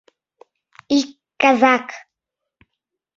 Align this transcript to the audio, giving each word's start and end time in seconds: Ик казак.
Ик 0.99 1.09
казак. 1.41 1.87